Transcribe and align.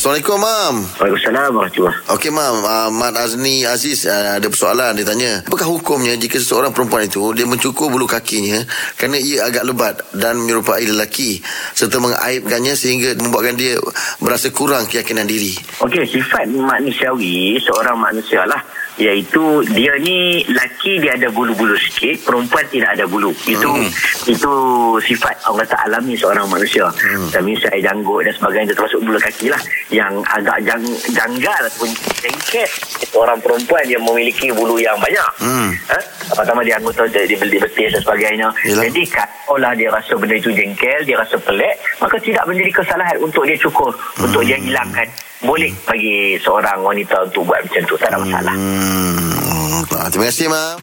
Assalamualaikum, 0.00 0.40
Mam. 0.40 0.76
Waalaikumsalam 0.96 1.50
warahmatullahi 1.60 2.08
Okey, 2.08 2.32
Mam. 2.32 2.56
Uh, 2.64 2.88
Mat 2.88 3.20
Azni 3.20 3.68
Aziz 3.68 4.08
uh, 4.08 4.40
ada 4.40 4.48
persoalan. 4.48 4.96
Dia 4.96 5.04
tanya, 5.04 5.44
apakah 5.44 5.68
hukumnya 5.68 6.16
jika 6.16 6.40
seseorang 6.40 6.72
perempuan 6.72 7.04
itu 7.04 7.20
dia 7.36 7.44
mencukur 7.44 7.92
bulu 7.92 8.08
kakinya 8.08 8.64
kerana 8.96 9.20
ia 9.20 9.44
agak 9.44 9.60
lebat 9.68 10.00
dan 10.16 10.40
menyerupai 10.40 10.88
lelaki 10.88 11.44
serta 11.76 12.00
mengaibkannya 12.00 12.72
sehingga 12.72 13.12
membuatkan 13.20 13.60
dia 13.60 13.76
berasa 14.24 14.48
kurang 14.48 14.88
keyakinan 14.88 15.28
diri? 15.28 15.52
Okey, 15.84 16.08
sifat 16.08 16.48
manusiawi 16.48 17.60
seorang 17.60 18.00
manusia 18.00 18.48
lah 18.48 18.64
iaitu 18.96 19.42
dia 19.70 19.94
ni 19.98 20.42
laki 20.50 20.98
dia 20.98 21.14
ada 21.14 21.30
bulu-bulu 21.30 21.76
sikit 21.78 22.24
perempuan 22.24 22.66
tidak 22.68 22.96
ada 22.96 23.04
bulu 23.06 23.30
itu 23.44 23.68
Hmm. 23.70 23.86
itu 24.26 24.52
sifat 25.00 25.36
orang 25.46 25.62
kata 25.62 25.76
alami 25.86 26.14
seorang 26.14 26.46
manusia 26.46 26.90
Hmm. 26.90 27.30
misal 27.40 27.70
janggut 27.72 28.26
dan 28.26 28.34
sebagainya 28.34 28.72
termasuk 28.72 29.00
bulu 29.00 29.16
kaki 29.16 29.46
lah 29.48 29.60
yang 29.88 30.10
agak 30.26 30.58
jang, 30.62 30.82
janggal 31.10 31.60
ataupun 31.64 31.90
jengket 32.18 32.70
orang 33.14 33.38
perempuan 33.38 33.84
yang 33.86 34.02
memiliki 34.02 34.50
bulu 34.50 34.76
yang 34.76 34.98
banyak 34.98 35.30
Hmm. 35.38 35.70
ha? 35.86 35.98
pertama 36.32 36.60
dia 36.62 36.76
anggota 36.76 37.06
dia, 37.06 37.24
dia 37.24 37.36
beli 37.36 37.58
betis 37.58 37.92
dan 37.92 38.00
sebagainya 38.00 38.48
Yelah. 38.64 38.84
jadi 38.88 39.02
kalaulah 39.08 39.72
dia 39.74 39.88
rasa 39.88 40.12
benda 40.14 40.34
itu 40.34 40.50
jengkel 40.50 41.00
dia 41.04 41.16
rasa 41.16 41.36
pelik 41.36 41.74
maka 41.98 42.16
tidak 42.18 42.42
menjadi 42.44 42.70
kesalahan 42.74 43.16
untuk 43.18 43.42
dia 43.44 43.56
cukur 43.56 43.90
untuk 44.18 44.42
dia 44.42 44.56
hilangkan 44.56 45.06
boleh 45.40 45.72
bagi 45.88 46.36
seorang 46.36 46.84
wanita 46.84 47.24
untuk 47.24 47.48
buat 47.48 47.64
macam 47.64 47.82
tu 47.88 47.96
tak 47.96 48.12
ada 48.12 48.18
masalah 48.20 48.54
Hmm. 48.54 50.10
Terima 50.10 50.26
kasih, 50.28 50.46
Mam. 50.50 50.76